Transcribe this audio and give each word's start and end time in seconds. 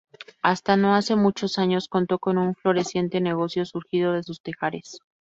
Hasta 0.41 0.77
no 0.77 0.95
hace 0.95 1.15
muchos 1.15 1.59
años 1.59 1.87
contó 1.87 2.17
con 2.17 2.39
un 2.39 2.55
floreciente 2.55 3.21
negocio 3.21 3.65
surgido 3.67 4.13
de 4.13 4.23
sus 4.23 4.41
tejares. 4.41 4.97